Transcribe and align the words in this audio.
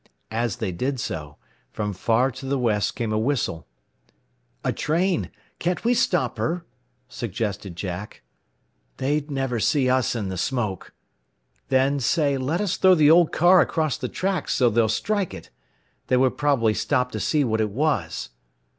As 0.31 0.55
they 0.55 0.71
did 0.71 0.99
so, 0.99 1.37
from 1.71 1.93
far 1.93 2.31
to 2.31 2.47
the 2.47 2.57
west 2.57 2.95
came 2.95 3.13
a 3.13 3.19
whistle. 3.19 3.67
"A 4.63 4.73
train! 4.73 5.29
Can't 5.59 5.85
we 5.85 5.93
stop 5.93 6.39
her?" 6.39 6.65
suggested 7.07 7.75
Jack. 7.75 8.23
"They'd 8.97 9.29
never 9.29 9.59
see 9.59 9.91
us 9.91 10.15
in 10.15 10.29
the 10.29 10.39
smoke." 10.39 10.91
"Then, 11.69 11.99
say, 11.99 12.35
let 12.35 12.61
us 12.61 12.77
throw 12.77 12.95
the 12.95 13.11
old 13.11 13.31
car 13.31 13.61
across 13.61 13.95
the 13.95 14.09
tracks, 14.09 14.55
so 14.55 14.71
they'll 14.71 14.89
strike 14.89 15.35
it. 15.35 15.51
They 16.07 16.17
would 16.17 16.35
probably 16.35 16.73
stop 16.73 17.11
to 17.11 17.19
see 17.19 17.43
what 17.43 17.61
it 17.61 17.69
was." 17.69 18.29